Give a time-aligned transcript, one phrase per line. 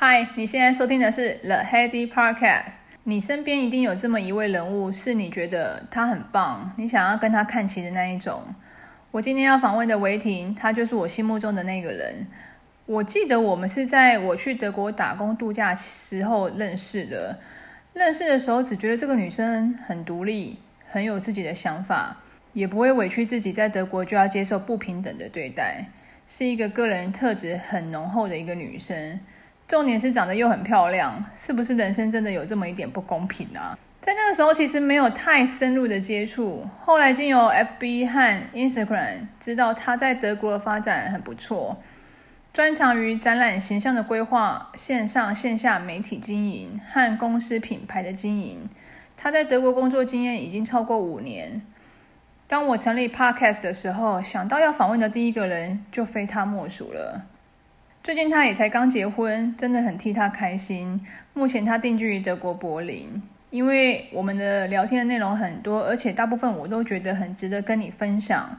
[0.00, 2.66] 嗨，你现在收听的是 The Heady Podcast。
[3.02, 8.40] 你身边一定有这么一位人物，是你觉得他很棒，你想要跟他看齐的那一种。
[9.10, 12.24] 我今天要访问的维婷，她就是我心目中的那个人。
[12.86, 17.36] 我记得我们是在我去德国打工度假时候认识的。
[17.92, 22.16] 认识的时候，只觉得这个女生很独立，很有自己的想法，
[22.52, 25.84] 也不会委屈自己在德国就要接受不平等的对待，
[26.28, 29.18] 是一个个人特质很浓厚的一个女生。
[29.68, 33.78] 重点是长得又很漂亮，是不是人生真的有这么一点不公平啊？
[34.00, 41.76] 在那个时候其实没有太深入的接触，后来经由 FB 和 Instagram 知道他在德国的发展很不错，
[42.54, 48.66] 专长于展览形象的规划、线上线下媒体经营和公司品牌的经营。
[49.18, 51.60] 他在德国工作经验已经超过五年。
[52.46, 57.20] 当我成立 Podcast 的时候，想到要访问的第一个人就非他莫属了。
[58.02, 61.00] 最近他也才刚结婚，真的很替他开心。
[61.34, 68.58] 目前他定居于德国柏林，因为我们的聊天的内容很多，而且大部分我都觉得很值得跟你分享，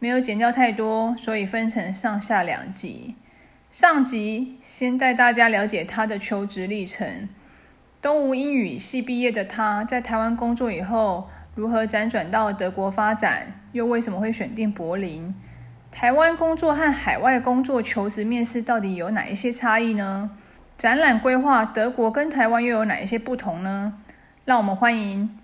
[0.00, 3.14] 没有剪掉太多，所以分成上下两集。
[3.70, 7.28] 上集先带大家了解他的求职历程，
[8.02, 15.32] 东吴英语系毕业的他在台湾工作以后，如何辗转到德国发展，又为什么会选定柏林？
[15.90, 20.30] 台湾工作和海外工作求职面试到底有哪一些差异呢？
[20.76, 23.94] 展览规划德国跟台湾又有哪一些不同呢？
[24.44, 25.38] 让我们欢迎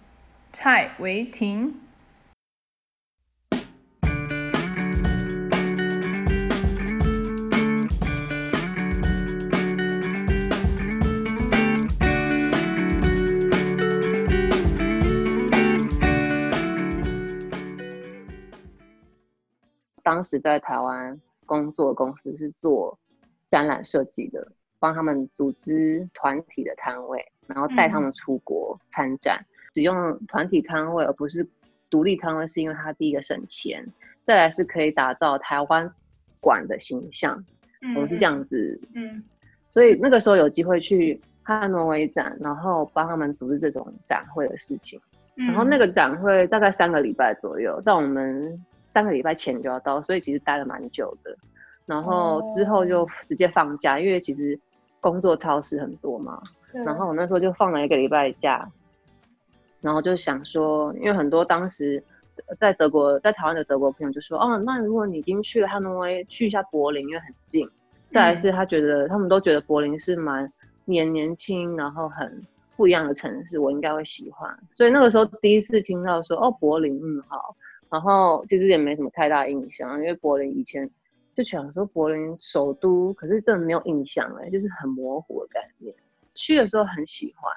[0.53, 1.75] 蔡维婷。
[20.05, 22.97] 当时在台湾工作的公司是做
[23.49, 24.47] 展览设计的，
[24.79, 29.39] 帮他们组织团体的摊位，然后带他们出国参展。
[29.41, 31.47] 嗯、使用团体摊位而不是
[31.89, 33.85] 独立摊位，是因为它第一个省钱，
[34.27, 35.91] 再来是可以打造台湾
[36.39, 37.43] 馆的形象。
[37.81, 39.25] 嗯、我们是这样子，嗯，
[39.71, 45.01] 所以那个时候有机会去汉诺威展，然后帮他们组织这种展会的事情。
[45.37, 48.63] 嗯、然后那个展会大概三个礼拜左右，但我们。
[48.95, 51.37] 三个礼拜前就要到，所以其实待了蛮久的。
[51.85, 54.59] 然后之后就直接放假，因为其实
[55.01, 56.41] 工作超时很多嘛。
[56.73, 58.67] 然后我那时候就放了一个礼拜假，
[59.83, 62.03] 然后就想说，因为很多当时
[62.59, 67.69] 在德国、在台湾的德国朋友就说：“哦，那如果你已经去了汉诺威，去一下柏林，因为很近。”
[68.11, 70.51] 再来是他觉得，他们都觉得柏林是蛮
[70.87, 72.43] 年年轻，然后很
[72.77, 74.59] 不一样的城市，我应该会喜欢。
[74.75, 77.55] 所以那个时候第一次听到说：“哦，柏林，嗯，好。”
[77.95, 80.91] 然后其实也没什么太大印象，因为柏林以前
[81.33, 85.95] 就想说柏林首都，可是真的没有印象哎，就是很模糊的概念。
[86.35, 87.53] 去的时候很喜欢，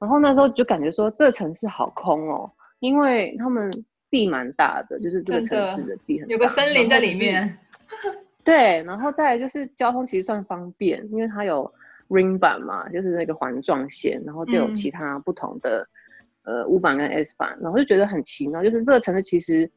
[0.00, 2.50] 然后那时候就感觉说这个城市好空哦，
[2.80, 3.70] 因为他们
[4.10, 7.56] 地蛮大的，就是这个城市的地很大，有个森林在里面。
[8.42, 11.72] 对，然后再来就是交通其实算方便，因为它有
[12.08, 15.88] Ringbahn 嘛，就是那个环状线，然后就有其他不同的。
[16.48, 19.70] 嗯呃五版跟 S 版，然后就觉得很奇妙，就是这个城市其实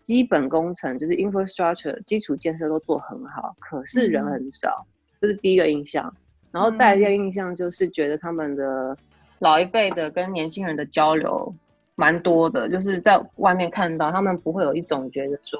[0.00, 6.14] 基本工程就是 infrastructure 基础建设都做很好，可是人很少，嗯、这是第一个印象。
[6.52, 8.96] 然后再一个印象就是觉得他们的
[9.40, 11.52] 老一辈的跟年轻人的交流
[11.96, 15.58] 蛮多的，就是在外面看到他们不会有一种觉得说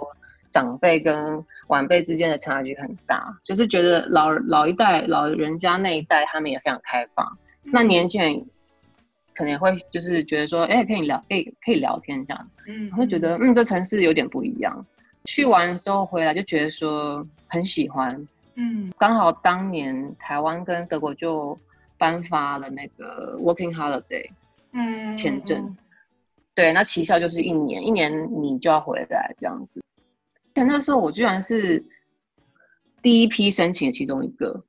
[0.53, 8.47] 长辈跟晚辈之间的差距很大，就是觉得老老一代老人家那一代他们也非常开放，嗯、那年轻人。
[9.37, 14.87] 可能会就是觉得说，哎、欸，可以聊，可以可以聊天这样子，嗯，会觉得，嗯，这城市有点不一样。
[15.27, 21.59] 去完的时候回来就觉得说很喜欢，嗯，刚好当年台湾跟德国就
[21.99, 24.31] 颁发了那个 Working Holiday，
[24.73, 25.77] 嗯，签证，
[26.55, 28.11] 对，那期效就是一年，一年
[28.43, 29.83] 你就要回来这样子。
[30.55, 31.85] 但那时候我居然是
[33.03, 34.65] 第一批申请的其中一个，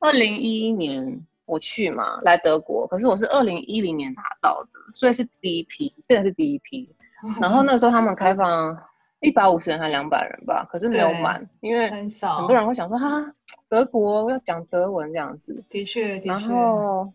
[0.00, 1.24] 二零一一年。
[1.48, 6.94] 我去嘛，来德国，可是我是二零一零年拿到的，所以是第一批，真的是第一批。
[7.40, 8.78] 然后那时候他们开放
[9.20, 13.32] 一百五十人还两百人吧，可是没有满，因为很少，很多人会想说哈，
[13.68, 15.64] 德国要讲德文这样子。
[15.70, 16.28] 的确，的确。
[16.28, 17.10] 然后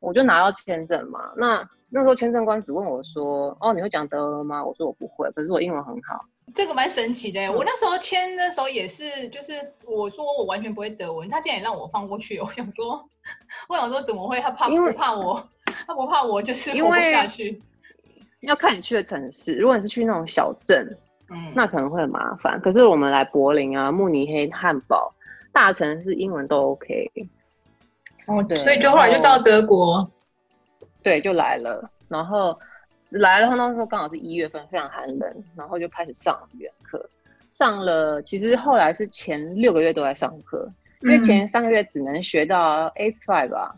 [0.00, 4.62] 我就拿到签证嘛，那那时候签证官只问我说，哦，你会讲德文吗？
[4.62, 6.24] 我说我不会，可是我英文很好。
[6.54, 9.52] 这个蛮神奇的，嗯、我那时候签的时候也是，就是
[9.86, 12.38] 我说我完全不会德文，他竟然也让我放过去。
[12.40, 13.02] 我想说，
[13.68, 14.40] 我想说怎么会？
[14.40, 15.48] 他怕不怕我？
[15.86, 17.62] 他不怕我就是活不下去。
[18.40, 20.98] 要看你去的城市，如果你是去那种小镇，
[21.30, 22.60] 嗯，那可能会很麻烦。
[22.60, 25.14] 可是我们来柏林啊、慕尼黑、汉堡
[25.52, 27.10] 大城市，英文都 OK。
[28.26, 30.10] 哦，对，所以就后来就到德国，
[31.02, 31.90] 对，就来了。
[32.08, 32.58] 然后
[33.18, 37.08] 来了，那时候刚好是一月份，非常寒冷，然后就开始上语言课，
[37.48, 38.20] 上了。
[38.22, 40.68] 其实后来是前六个月都在上课，
[41.00, 43.74] 因为前三个月只能学到 A5 吧。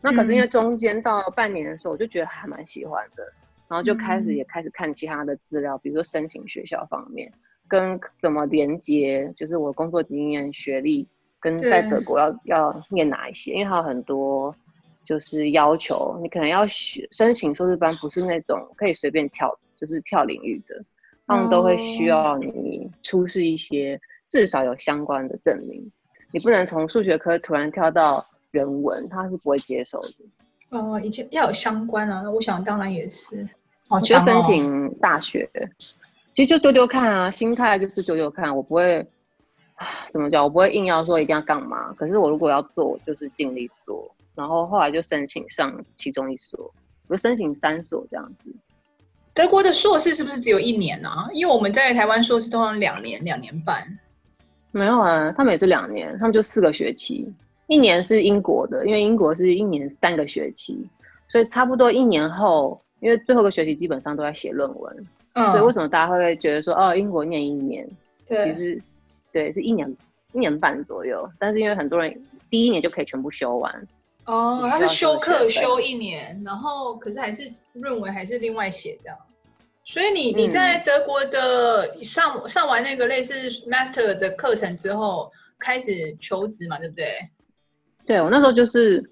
[0.00, 3.24] 那可是因为中间到半年的时候，我就觉得还蛮喜欢的，
[3.68, 7.32] 然后就开始也开始看其他的资料，比如说申请学校方面，
[7.66, 11.08] 跟怎么连接，就是我工作经验、学历
[11.40, 14.54] 跟在德国要要念哪一些，因为它有很多
[15.04, 20.82] 就是要求，你可能要学申请硕士班，不是那种可以随便跳，就是跳领域的，
[21.26, 25.90] 他们都会需要你出示一些至少有相关的证明，
[26.32, 28.26] 你不能从数学科突然跳到。
[28.54, 30.08] 人文他是不会接受的。
[30.70, 33.48] 哦，以前要有相关啊，那我想当然也是。
[33.88, 35.50] 哦，就申请大学，
[36.32, 39.04] 其实就丢丢看啊，心态就是丢丢看，我不会，
[40.12, 41.92] 怎么讲，我不会硬要说一定要干嘛。
[41.94, 44.13] 可是我如果要做，我就是尽力做。
[44.34, 46.72] 然后后来就申请上其中一所，
[47.06, 48.50] 我就申请三所这样子。
[49.32, 51.28] 德国的硕士是不是只有一年啊？
[51.32, 53.84] 因为我们在台湾硕士通常两年、两年半。
[54.70, 57.32] 没有啊，他们也是两年，他们就四个学期。
[57.66, 60.86] 一年是英国的，因为英国是一年三个学期，
[61.28, 67.88] 所以差不多一年后，因为最后一个学期基本上都在写论文，嗯，所以为什么大家会觉得说哦，英国念一年，
[68.28, 68.82] 对，其实
[69.32, 69.96] 对是一年
[70.32, 72.14] 一年半左右，但是因为很多人
[72.50, 73.88] 第一年就可以全部修完，
[74.26, 79.18] 哦，他是修课修一年，然后可是还是论文还是另外写这样，
[79.84, 83.34] 所以你你在德国的上、嗯、上完那个类似
[83.68, 87.06] master 的课程之后，开始求职嘛，对不对？
[88.06, 89.02] 对，我那时候就是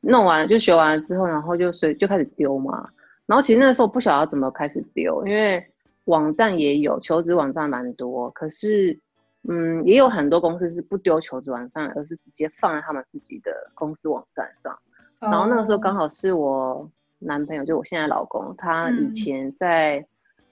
[0.00, 2.88] 弄完就学完了之后，然后就随就开始丢嘛。
[3.26, 5.64] 然后其实那个时候不晓得怎么开始丢，因为
[6.06, 8.98] 网站也有求职网站蛮多，可是
[9.48, 14.78] 嗯，也有很多公司是不丢求职网站，而是直接放在他们自己的公司网站上。
[15.18, 16.88] 然后那个时候刚好是我
[17.18, 20.04] 男朋友，就我现在老公，他以前在、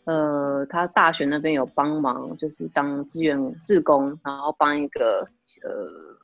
[0.05, 5.27] 嗯、呃他大学那边有帮忙，就是当志愿志工，然后帮一个
[5.63, 6.19] 呃。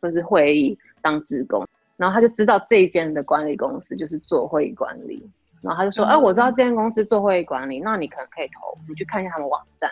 [0.00, 1.66] 就是会议当志工，
[1.96, 5.28] 然后他就知道这一间的管理公司就是做会议管理，
[5.60, 9.90] 然后他就说：“哎、嗯啊，我知道这间公司做会议管理，那你可能可以投，你去看一下他们网站。”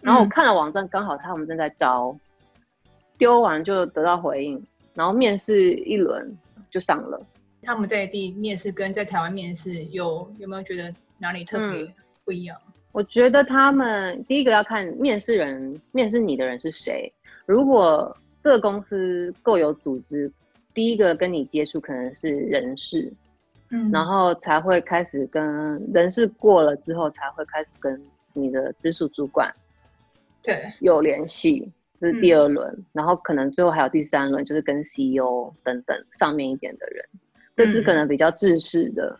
[0.00, 2.16] 然后我看了网站，刚好他们正在招，
[3.18, 4.62] 丢完就得到回应，
[4.94, 6.36] 然后面试一轮
[6.70, 7.20] 就上了。
[7.62, 11.92] 他们在地面试跟在台湾面试有有没有觉得哪里特别
[12.24, 12.56] 不一样？
[12.66, 17.12] 嗯、我觉得他们第一个要看面试人，面试你的人是谁，
[17.46, 18.16] 如果。
[18.44, 20.30] 这个公司够有组织，
[20.72, 23.12] 第一个跟你接触可能是人事，
[23.70, 28.00] 嗯，然后才会开始跟人事过了之后，才会开始跟
[28.34, 29.52] 你的直属主管，
[30.46, 31.70] 对，有联系，
[32.00, 37.04] 这是第二轮，嗯，然后可能最后还有第三轮，就是跟 CEO 等等上面一点的人，
[37.56, 39.18] 这是可能比较制式的。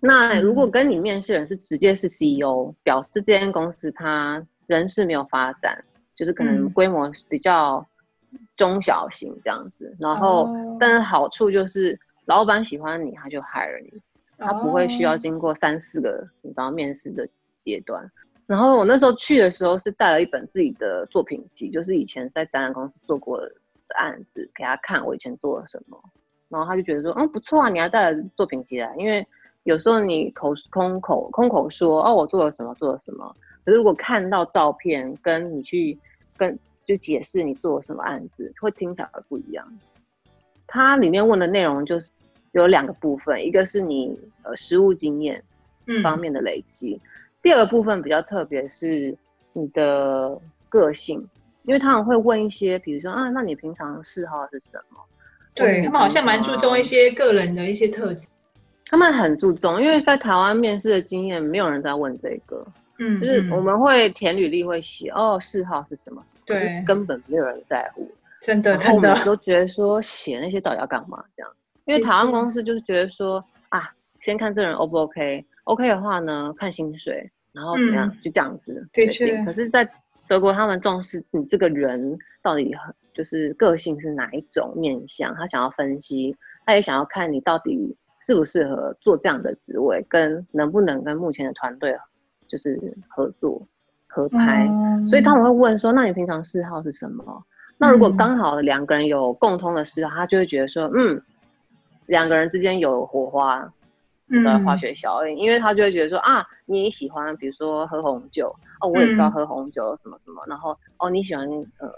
[0.00, 5.82] 那如果跟你面试人是直接是 CEO，表示这间公司它人事没有发展，
[6.14, 7.86] 就是可能规模比较。
[8.54, 10.76] 中小型这样子，然后，oh.
[10.78, 13.90] 但是好处就是老板喜欢你，他就 hire 你，
[14.36, 17.26] 他不会需要经过三四个你知道面试的
[17.58, 18.10] 阶段。
[18.46, 23.52] 然后我那时候去的时候是带了一本自己的作品集，就是以前在展览公司做过的
[23.96, 26.00] 案子给他看，我以前做了什么。
[26.48, 29.26] 然后他就觉得说，嗯，不错啊，你还带了作品集来，因为
[29.64, 33.34] 有时候你口空口空口说哦，我做了什么做了什么，
[33.64, 35.98] 可是如果看到照片，跟你去
[36.36, 36.58] 跟。
[36.86, 39.66] 就解释你做了什么案子，会听起来不一样。
[40.68, 42.08] 它里面问的内容就是
[42.52, 45.42] 有两个部分，一个是你呃实务经验
[46.00, 47.00] 方面的累积，嗯，
[47.46, 49.16] 第二个部分比较特别是
[49.52, 50.36] 你的
[50.68, 51.24] 个性，
[51.62, 54.98] 因为他们会问一些，比如说啊，那你平常嗜好是什么？
[55.54, 58.26] 对，他们好像蛮注重一些个人的一些特质。
[58.86, 62.66] 他们很注重，因为在台湾面试的经验，没有人在问这个。
[62.98, 68.10] 嗯，就是我们会填履历，会写哦，嗜好是什么什么，对，根本没有人在乎，
[68.40, 71.52] 真的真的，都觉得说写那些到底要干嘛这样？
[71.84, 78.86] 因为台湾公司就是觉得说啊，先看这人 O 不 OK，OK 的话呢，看薪水，然后怎么样，就这样子。
[78.92, 79.06] 对，
[79.44, 79.90] 可是，在
[80.28, 91.96] 德国他们重视你这个人到底很就是个性是哪一种面相，他想要分析，他也想要看你到底适不适合做这样的职位，跟能不能跟目前的团队。
[92.48, 93.60] 就是合作
[94.06, 97.44] 合拍，嗯，所以他们会问说：“那你平常嗜好是什么？”
[97.76, 101.20] 那如果刚好两个人有共通的嗜好，他就会觉得说：“嗯，
[102.06, 103.68] 两个人之间有火花，
[104.28, 105.36] 的化学效应。
[105.36, 110.42] 嗯”因为他就会觉得说：“啊，你喜欢，比如说喝红酒哦，我也知道喝红酒什么什么。
[110.46, 111.90] 嗯”然后哦，你喜欢呃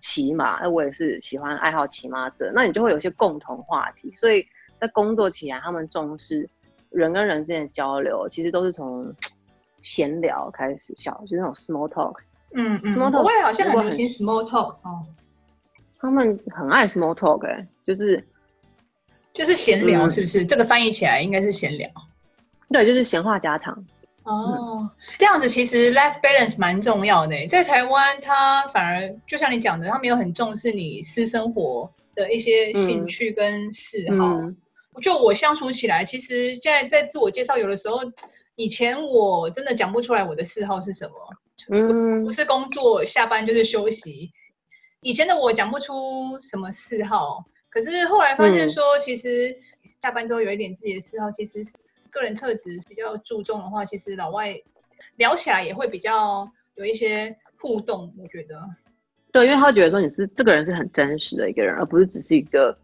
[0.00, 4.46] 骑马，那我也是喜欢爱好骑马者，那你就会有一些共同话题，所以
[4.80, 6.48] 在工作起来，他们重视
[6.90, 9.14] 人跟人之间的交流，其实都是从
[9.80, 12.26] 闲聊开始，小就是那种 small talks。
[12.54, 15.04] 嗯嗯，small talk，我也好像很流行 small talk 哦。
[15.98, 18.22] 他们很爱 small talk，哎、欸，就是
[19.34, 20.42] 就是闲聊，是不是？
[20.42, 21.88] 嗯、这个翻译起来应该是闲聊。
[22.70, 23.74] 对，就是闲话家常。
[24.24, 27.46] 哦，嗯、这样子其实 life balance 蛮重要的。
[27.48, 34.26] 在台湾，他反而就像你讲的，他没有很重视你私生活的一些兴趣跟嗜好。
[34.26, 34.56] 嗯、
[35.02, 37.98] 就我相处起来，其实现在在自我介绍，有的时候
[38.54, 41.14] 以前我真的讲不出来我的嗜好是什么。
[41.70, 44.30] 嗯，不是工作，下班就是休息。
[45.00, 49.56] 以前的我讲不出什么嗜好，可是后来发现说，其实
[50.02, 51.62] 下班之后有一点自己的嗜好，其实
[52.10, 54.54] 个人特质比较注重的话，其实老外
[55.16, 58.14] 聊起来也会比较有一些互动。
[58.18, 58.60] 我觉得，
[59.32, 62.76] 对，因为他会觉得说你是这个人是很真实的一个人，而不是只是一个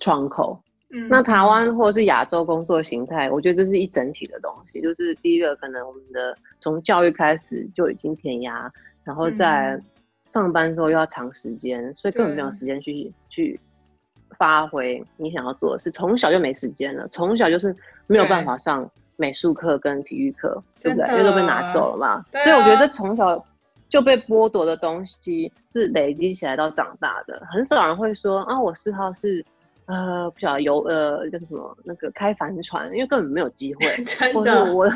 [0.00, 0.60] 窗口。
[0.90, 4.80] 嗯，那台湾或者是亚洲工作形态，我觉得这是一整体的东西。
[4.80, 8.68] 就是第一个，可能我们的从教育开始就已经填鸭，
[9.04, 9.80] 然后在。
[10.24, 13.60] 上班之后又要长时间，所以根本没有时间去去
[14.38, 15.90] 发挥你想要做的事。
[15.90, 17.74] 从小就没时间了，从小就是
[18.06, 21.08] 没有办法上美术课跟体育课，对，不对？
[21.10, 22.06] 因为都被拿走了嘛。
[22.08, 23.44] 啊、所以我觉得从小
[23.88, 27.42] 就被剥夺的东西是累积起来到长大的。
[27.50, 29.44] 很少人会说啊，我嗜好是
[29.86, 33.86] 呃不晓得游呃叫什么那个开帆船，因为根本没有机会。
[34.04, 34.90] 真的我。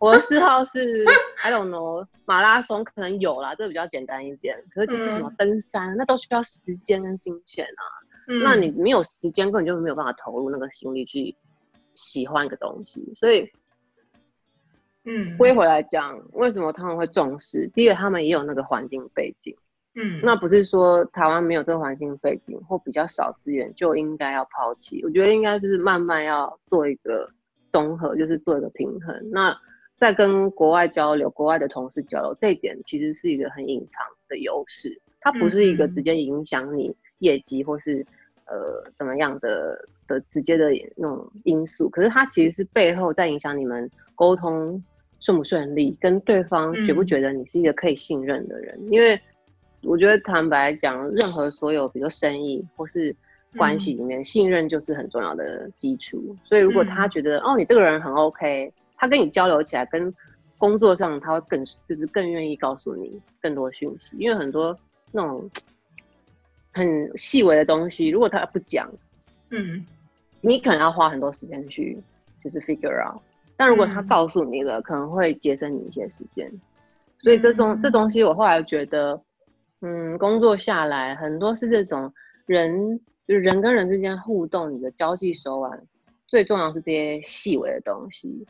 [0.00, 1.04] 我的嗜好是
[1.42, 4.56] ，I don't know，马拉松可能有啦，这个比较简单一点。
[4.72, 7.84] 可是就是什么登山，嗯、那都需要时间跟金钱啊。
[8.32, 11.34] 嗯、那你没有时间，根本就没有办法投入那个心力去
[11.94, 13.12] 喜欢一个东西。
[13.16, 13.50] 所以，
[15.04, 17.68] 嗯，归回来讲，为什么他们会重视？
[17.74, 19.56] 第一个，他们也有那个环境背景。
[19.96, 25.02] 嗯，那不是说台湾没有这个环境背景或比较少资源就应该要抛弃。
[25.04, 27.28] 我觉得应该是慢慢要做一个
[27.68, 29.30] 综合，就是做一个平衡。
[29.32, 29.58] 那
[29.98, 38.06] 在跟国外交流，国外的同事交流，这一点其实是一个很隐藏的优势，它不是一个直接影响你业绩或是、嗯、
[38.50, 44.82] 呃怎么样的的直接的那种因素，可是它其实是背后在影响你们沟通
[45.20, 48.76] 顺不顺利，跟对方觉不觉得你是一个可以信任的人。
[48.82, 49.18] 嗯、因为
[49.82, 53.16] 我觉得坦白讲，任何所有比如说生意或是
[53.56, 56.36] 关系里面，嗯、信任就是很重要的基础。
[56.44, 58.72] 所以如果他觉得、嗯、哦你这个人很 OK。
[59.02, 60.14] 他跟你交流起来，跟
[60.58, 64.78] 工作上他会更就是更愿意告诉你更多讯息，因为很多
[65.10, 65.48] 那种
[66.72, 68.90] 很细微的东西，如果他不讲，
[69.50, 69.84] 嗯，
[70.40, 71.98] 你可能要花很多时间去
[72.42, 73.20] 就是 figure out，
[73.56, 76.50] 但如果他告诉你了，嗯、可能会节省你一些时间。
[77.18, 79.20] 所以这种、嗯、这东西，我后来觉得，
[79.82, 82.12] 嗯，工作下来很多是这种
[82.46, 85.82] 人，就是人跟人之间互动，你的交际手腕
[86.26, 88.46] 最重要是这些细微的东西。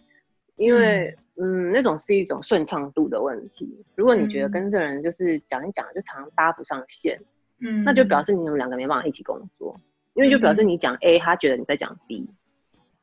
[0.57, 3.83] 因为，嗯，嗯，那种是一种顺畅度的问题。
[3.97, 7.19] 如果你觉得跟这人就是讲一讲就常常搭不上线，
[7.61, 9.79] 嗯，那就表示你们两个没办法一起工作。
[10.15, 12.29] 因为就表示你讲 A，他觉得你在讲 B，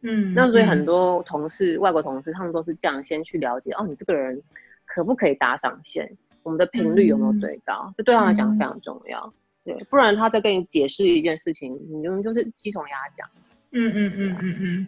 [0.01, 4.41] 嗯，那所以很多同事，嗯、外国同事，他们都是这样先去了解，哦，你这个人
[4.85, 6.17] 可不可以打上线？
[6.43, 7.91] 我们的频率有没有对到？
[7.97, 9.33] 这、嗯、对他来讲非常重要。
[9.63, 13.27] 对，不然他在跟你解释一件事情，你就就是鸡同鸭讲。
[13.71, 14.87] 嗯嗯嗯嗯嗯。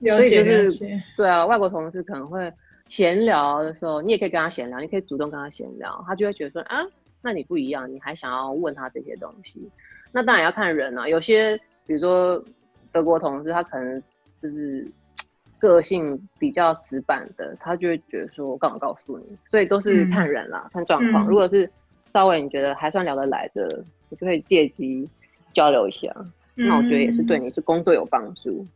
[0.00, 2.52] 所以就是对啊，外国同事可能会
[2.88, 6.84] 闲聊的时候，你也可以跟他闲聊，你可以主动跟他闲聊，他就会觉得说啊，
[7.22, 9.70] 那你不一样，你还想要问他这些东西。
[10.10, 12.44] 那当然要看人啊，有些比如说
[12.92, 14.02] 德国同事，他可能
[14.42, 14.86] 就是
[15.58, 19.24] 个性比较死板的，他就会觉得说我干嘛告诉你？
[19.48, 21.24] 所以都是看人啦，嗯、看状况。
[21.24, 21.70] 嗯、如果是
[22.12, 25.08] 稍微你觉得还算聊得来的，你就可以借机
[25.52, 26.12] 交流一下。
[26.56, 28.66] 嗯、那我觉得也是对你是工作有帮助。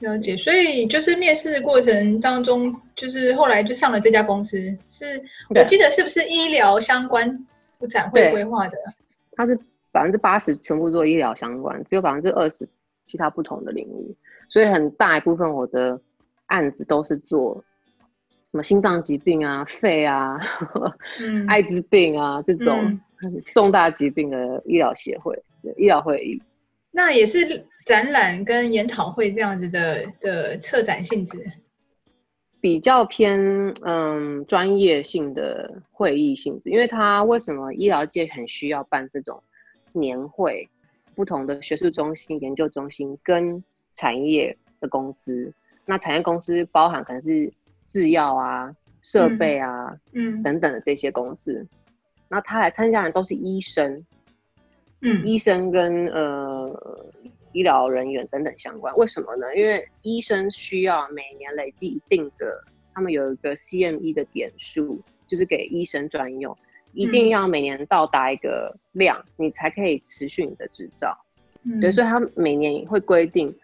[0.00, 7.46] 了解，所以就是面试的过程当中，就是后来就上了这家公司，是我记得是不是医疗相关
[7.86, 8.76] 展会规划的？
[9.32, 9.58] 它是
[9.92, 12.68] 百分之八十全部做医疗相关，只有百分之二十
[13.06, 14.16] 其他不同的领域，
[14.48, 16.00] 所以很大一部分我的
[16.46, 17.64] 案子都是做
[18.50, 20.38] 什么心脏疾病啊、肺啊、
[21.20, 23.00] 嗯、 艾滋病啊这种
[23.54, 26.42] 重大疾病的医疗协会、嗯、医疗会议。
[26.90, 31.44] 那也是展览跟研讨会这样子的的策展性质，
[32.60, 33.38] 比较偏
[33.82, 36.70] 嗯专业性的会议性质。
[36.70, 39.42] 因为它为什么医疗界很需要办这种
[39.92, 40.68] 年会？
[41.14, 45.50] 不同的学术中心、研究中心跟产业的公司，
[45.86, 47.50] 那产业公司包含可能是
[47.86, 48.70] 制药啊、
[49.00, 51.66] 设备啊、嗯，嗯等等的这些公司。
[52.28, 54.04] 那他来参加的人都是医生。
[55.00, 57.06] 嗯，医生跟呃
[57.56, 58.94] 医疗人员等等相关。
[58.96, 59.56] 为什么呢？
[59.56, 66.54] 因为医生需要每年累积一定的，他们有一个 CME 的点数，就是给医生专用，
[66.92, 71.16] 一定要每年到达一个量，嗯、你才可以持续你的执照。
[71.62, 73.54] 嗯、对，所以他每年会规定，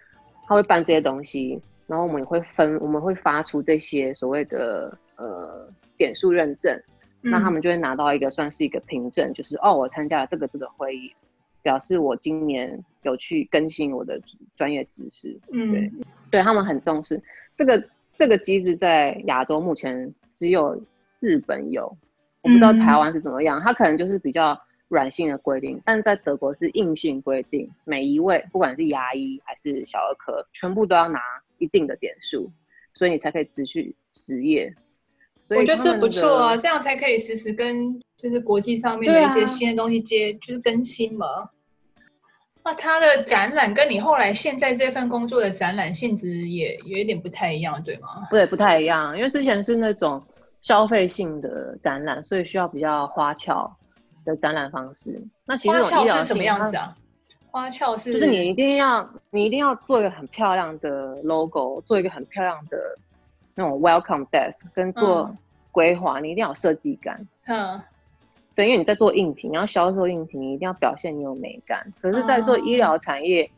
[0.46, 5.68] 他会办这些东西，然后我们也会分，我们会发出这些所谓的呃
[5.98, 6.80] 点数认证。
[7.24, 11.14] 那他们就会拿到一个算是一个凭证，就是哦，我参加了这个这个会议，
[11.62, 14.20] 表示我今年有去更新我的
[14.54, 15.38] 专业知识。
[15.52, 15.92] 嗯，对，
[16.30, 17.22] 对他们很重视
[17.56, 17.82] 这个
[18.16, 20.80] 这个机制，在亚洲目前只有
[21.20, 21.96] 日本有，
[22.42, 23.60] 我不知道台湾是怎么样。
[23.60, 31.20] 它可能就是比较软性的规定，但是在德国是硬性规定，每一位不管是牙医还是小儿科，全部都要拿
[31.58, 32.50] 一定的点数，
[32.94, 34.74] 所以你才可以持续执业。
[35.58, 41.26] 我觉得这不错啊，这样才可以实时跟就是国际上面的一些新的东西接，啊、就是更新嘛。
[42.64, 48.28] 那他的展览跟你后来现在这份工作的展览性质也有一点不太一样，对吗？
[48.30, 50.22] 对，不太一样，因为之前是那种
[50.60, 53.76] 消费性的展览，所以需要比较花俏
[54.24, 55.20] 的展览方式。
[55.44, 56.96] 那其实花俏是什么样子啊？
[57.50, 62.78] 花俏是就是你一定要你一定要做一个很漂亮的 logo，做一个很漂亮的。
[63.54, 65.36] 那种 welcome desk 跟做
[65.70, 67.26] 规划，嗯、你一定要有设计感。
[67.46, 67.80] 嗯，
[68.54, 71.92] 对，因为你在做硬体，你要销售硬体，你一定要表现你有美感。
[72.00, 73.50] 可是，在做医疗产业，嗯、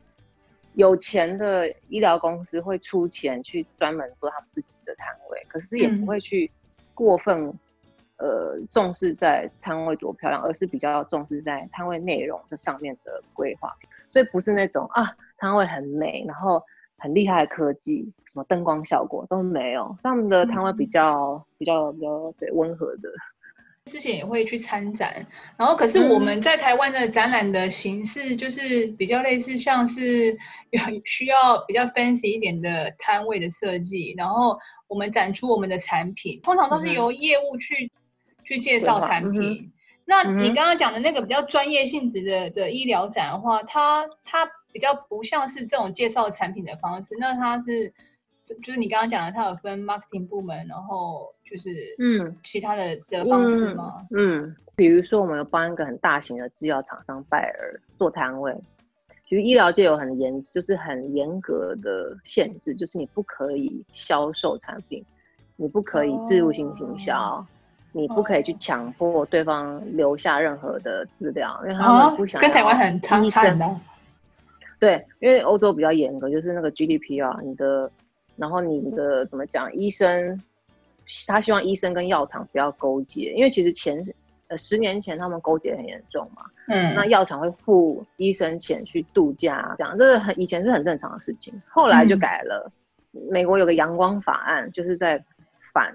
[0.75, 6.51] 有钱的医疗公司会出钱去专门做他们自己的摊位，可是也不会去
[6.93, 13.73] 过分、嗯、呃重视在摊位多漂亮，而是比较重视在摊位内容这上面的规划。
[14.09, 16.61] 所以不是那种啊摊位很美，然后。
[16.99, 19.97] 很厉害的科技，什么灯光效果都没有。
[20.03, 23.09] 他们的摊位比较、嗯、比较比较对温和的。
[23.91, 25.27] 之前也会去参展，
[25.59, 30.33] 然后可是我们在台湾的展览的形式就是比较类似，像是
[30.71, 37.91] 有需要比较 fancy 一点的摊位的设计，然后我们展出我们的产品，通常都是由业务去、嗯、
[38.45, 39.43] 去介绍产品。
[39.43, 39.73] 嗯、
[40.07, 44.49] 那你刚刚讲的那个比较专业性质的的医疗展的话，它它。
[44.75, 47.89] 比较不像是这种介绍产品的方式，那它是
[48.45, 54.05] 就就是你刚刚讲的，它有分 marketing 部门，然后就是嗯其他的的方式吗？
[54.11, 58.53] 嗯，嗯，比如说我们有帮一个很大型的制药厂商拜耳做摊位，
[59.29, 65.05] 其实医疗界有很严就是很严格的限制，就是你不可以销售产品，
[65.55, 67.47] 你不可以置入性行销，哦、
[67.93, 73.81] 你不可以去强迫对方留下任何的资料，因为他们不想、哦、跟台湾很差差的。
[74.85, 77.91] 对，因为欧洲比较严格，就是那个 GDP 啊你的，
[78.37, 79.75] 然后你的怎么讲？
[79.75, 80.39] 医生
[81.27, 84.05] 他希望医生跟药厂不要勾结，因为其实前
[84.49, 86.43] 呃十年前他们勾结很严重嘛。
[86.69, 86.95] 嗯。
[86.95, 92.71] 那药厂会付医生钱去度假，这样这是很以前是很正常的事情，后来就改了。
[93.13, 95.25] 嗯、美国有个阳光法案，就是在
[95.73, 95.95] 反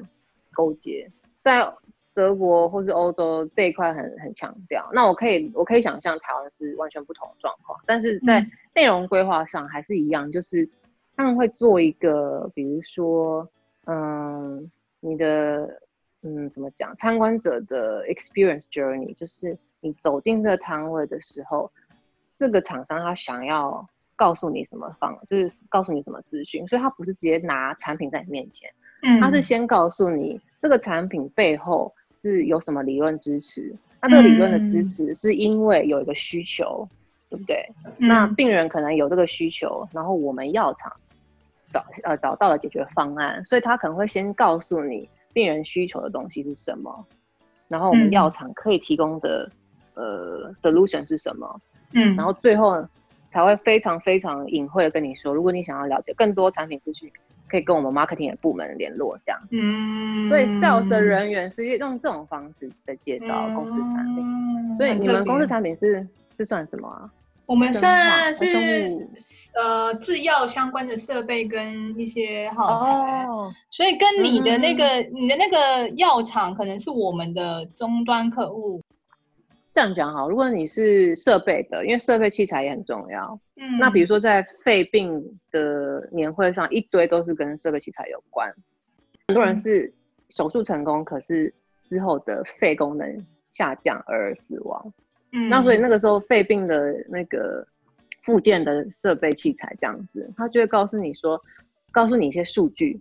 [0.52, 1.08] 勾结，
[1.43, 1.71] 在。
[2.20, 10.70] 德国或是欧洲这一块很很强调，那我可以我可以想象台湾是完全不同的状况，但是在内容规划上还是一样，就是
[11.16, 13.50] 他们会做一个，比如说，
[13.86, 15.80] 嗯，你的
[16.24, 21.72] 嗯怎么讲，参观者的 experience journey，就是你走进这个摊位的时候，
[22.36, 28.70] 这个厂商他想要告诉你什么方，就是告诉你什么资讯，所以他不是直接拿产品在你面前，
[29.04, 31.94] 嗯，他是先告诉你这个产品背后。
[32.12, 33.76] 是有什么理论支持？
[34.02, 36.95] 那这个理论的支持是因为有一个需求，嗯、
[37.30, 37.69] 对不对？
[37.98, 40.91] 嗯、那病人可能有这个需求，然后我们药厂
[41.69, 47.06] 找呃找到了解决方案，所以他可能会先告诉你病人需求的东西是什么，
[47.67, 49.52] 然后我们药厂可以提供的、
[49.95, 51.62] 嗯、呃 solution 是什么，
[51.93, 52.86] 嗯，然后最后
[53.30, 57.12] 才会非常非常隐晦的跟你说，如果你想要了解更多产品资讯。
[57.50, 59.42] 可以跟我们 marketing 的部门联络，这样。
[59.52, 64.24] 嗯，所以 sales 的人员是用这种方式在介绍公司产品。
[64.24, 66.08] 嗯、所以你们公司产品是
[66.38, 67.10] 是算什么啊？
[67.46, 68.46] 我们算是
[69.56, 73.26] 呃制药相关的设备跟一些耗材。
[73.26, 78.80] 哦、所以跟你的那个、嗯、你的那个药厂可能是我们的终端客户。
[79.80, 83.39] 这样讲好，如果你是设备的，因为设备器材也很重要。
[83.56, 88.54] 嗯，那比如说在肺病的年会上，一堆都是跟设备器材有关。
[89.30, 89.89] 很多人是
[90.28, 91.54] 手术成功，可是
[91.86, 94.94] 之后的肺功能下降而死亡。
[95.32, 97.65] 嗯，那所以那个时候肺病的那个
[98.24, 101.42] 附件的设备器材这样子，他就会告诉你说，
[101.94, 103.00] 告诉你一些数据，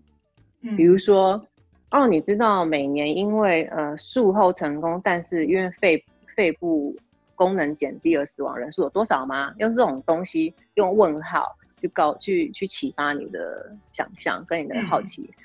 [0.76, 1.44] 比如说，
[1.90, 6.04] 哦，你知道每年因为呃术后成功，但是因为肺
[6.38, 6.96] 肺部
[7.34, 9.52] 功能减低而死亡人数有多少吗？
[9.58, 15.44] 用这种东西，用问号去告去去启发你的想象跟你的好奇，嗯、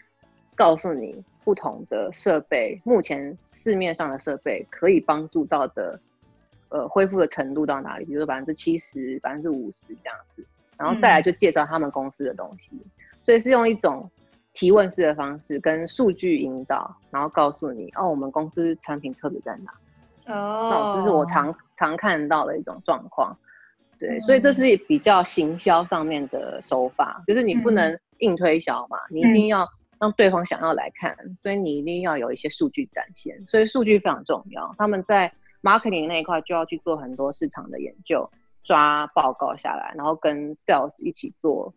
[0.54, 6.00] 告诉你不同的设备，目前市面上的设备可以帮助到的，
[6.70, 8.06] 呃，恢复的程度到哪里？
[8.06, 10.46] 比如说百分之七十、百分之五十这样子，
[10.78, 12.92] 然后再来就介绍他们公司的东西，嗯、
[13.26, 14.08] 所以是用一种。
[14.56, 19.74] 提问式的方式跟数据引导，然后告诉你哦，我们公司产品特别在哪？
[20.28, 23.38] 哦、oh.，这是我常常看到的一种状况。
[24.00, 24.26] 对，mm -hmm.
[24.26, 29.32] 所以这是比较行销上面的手法，就是你不能硬推销嘛，mm -hmm.
[29.32, 29.68] 你一定要
[30.00, 33.44] 让对方想要来看，所以你一定要有一些数据展现。
[33.48, 34.74] 所以数据非常重要。
[34.78, 35.32] 他们在
[35.62, 38.30] marketing 那一块就要去做很多市场的研究，
[38.64, 41.74] 抓报告下来，然后跟 sales 一起做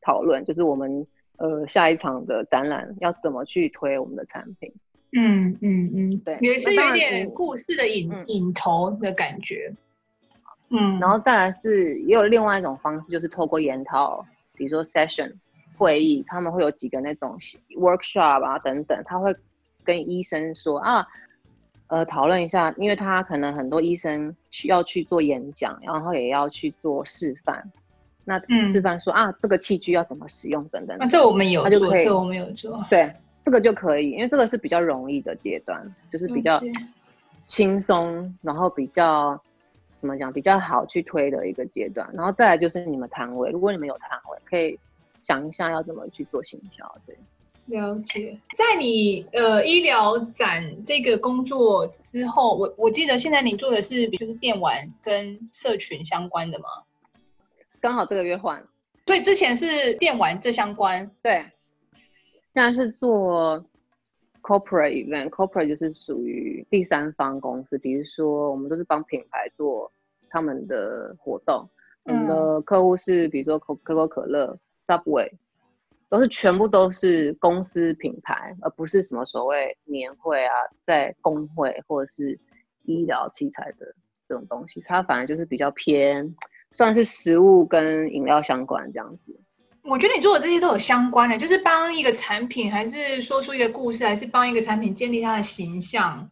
[0.00, 1.06] 讨论，就是我们。
[1.38, 4.72] 呃，下一场的展览要怎么去推我们的产品？
[5.14, 9.72] 嗯嗯嗯，对，也是有点故事的引、嗯、引头的感觉。
[10.70, 15.32] 嗯，然后再来是也有另外一种方式，就是透过研讨，比如说 session
[15.76, 17.36] 会议，他们会有几个那种
[17.78, 19.34] workshop 啊等等，他会
[19.84, 21.06] 跟医生说啊，
[21.88, 27.70] 呃，讨论一下，因为他可能很多医生需要去做演讲，然后也要去做示范。
[28.24, 30.96] 那示范说、嗯、啊，这个器具要怎么使用等等。
[30.98, 32.82] 那、啊、这我们有做，这我们有做。
[32.88, 33.16] 对，这
[33.52, 36.60] 个就可以，因为这个是比较容易的阶段，就是比较
[37.46, 39.40] 轻松，然后比较
[40.00, 42.08] 怎么讲，比较好去推的一个阶段。
[42.14, 44.76] 然后再来就是你们摊位，如果你们有摊位，可以
[45.20, 46.92] 想一下要怎么去做行销。
[47.06, 47.16] 对，
[47.66, 48.36] 了解。
[48.56, 56.64] 在你呃医疗展这个工作之后，我我记得现在你做的是就是电玩跟社群相关的吗？
[57.80, 58.64] 刚好这个月换，
[59.06, 61.44] 所以之前是电玩这相关，对，
[62.54, 63.64] 现在是做
[64.42, 69.90] corporate event，corporate 就是属于第三方公司，比如说我们都是帮品牌做
[70.28, 71.68] 他们的活动，
[72.04, 75.30] 嗯、我们的客户是比如说可可口可乐、Subway，
[76.08, 82.38] 都是全部都是公司品牌，而不是什么所谓年会啊，在工会或者是
[82.82, 83.94] 医疗器材的
[84.28, 86.34] 这种东西，它反而就是比较偏。
[86.74, 89.38] 算是食物跟饮料相关这样子，
[89.82, 96.28] 我觉得你做的这些都有相关的，就是帮一个产品，还是说出一个故事，还是帮一个产品建立它的形象，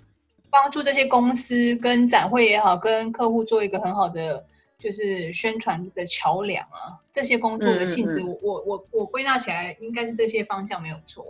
[0.51, 4.45] 帮助这些公司跟展会也好，跟客户做一个很好的
[4.79, 6.97] 就是宣传的桥梁啊。
[7.13, 11.25] 这些工作的性质，嗯嗯嗯我我我归纳起来应该是这些方向没有错。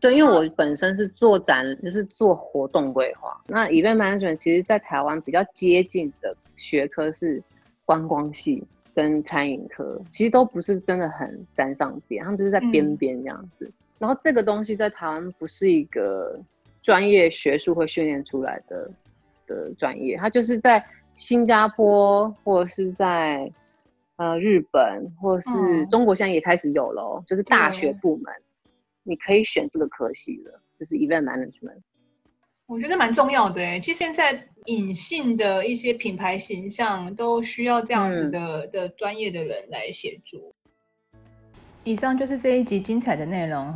[0.00, 3.38] 对，因为我本身是做展，就是做活动规划。
[3.46, 7.42] 那 event management 其实在台湾比较接近的学科是。
[7.86, 8.64] 观光系
[8.96, 13.72] 跟餐饮科其实都不是真的很沾上边，他们就是在边边这样子、嗯。
[13.98, 16.40] 然后这个东西在台湾不是一个
[16.82, 18.90] 专业学术会训练出来的
[19.46, 20.82] 的专业，它就是在
[21.14, 23.52] 新加坡或者是在
[24.16, 28.32] 呃日本或者是中国现在也开始有了、哦嗯，就是大学部门
[29.02, 31.80] 你可以选这个科系的，就是 event management。
[32.66, 40.52] 我觉得蛮重要的诶，其实现在隐性的一些品牌形象都需要这样子的、嗯、的专业的人来协助。
[41.84, 43.72] 以上就是这一集精彩的内容。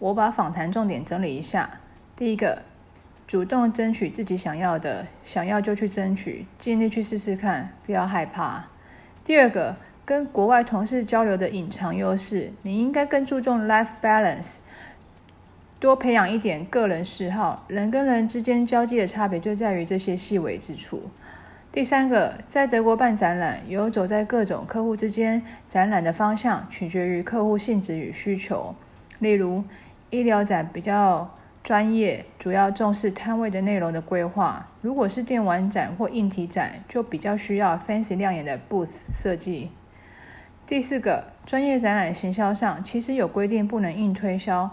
[0.00, 1.68] 我把访谈重点整理一下：
[2.16, 2.62] 第一个，
[3.26, 8.64] 主动争取自己想要的，想要就去争取，尽力去试试看，不要害怕；
[9.22, 14.56] 第二个，跟国外同事交流的隐藏优势，你应该更注重 life balance，
[15.78, 17.66] 多培养一点个人嗜好。
[17.68, 21.02] 人跟人之间交际的差别就在于这些细微之处。
[21.70, 28.74] 第三个，在德国办展览，游走在各种客户之间，展览的方向取决于客户性质与需求，
[29.18, 29.62] 例如。
[30.10, 31.30] 医疗展比较
[31.62, 34.66] 专业，主要重视摊位的内容的规划。
[34.82, 39.70] 如果是电玩展或硬体展，就比较需要 fancy 亮眼的 booth 设计。
[40.66, 44.70] 第四个，专业展览行销上其实有规定不能硬推销，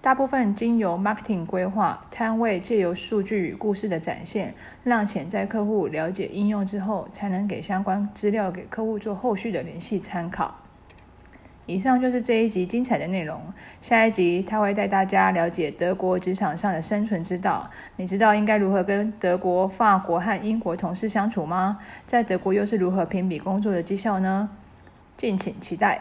[0.00, 10.54] 大部分经由 marketing 规划，摊位借由数据与故事的展现，让潜在客户了解应用之后，才能给相关资料给客户做后续的联系参考。
[11.66, 13.40] 以上就是这一集精彩的内容。
[13.82, 17.68] 下一集他会带大家了解德国职场上的生存之道。
[17.96, 21.78] 你知道应该如何跟德国、法国和英国同事相处吗？
[22.06, 24.48] 在德国又是如何评比工作的绩效呢？
[25.16, 26.00] 敬请期待。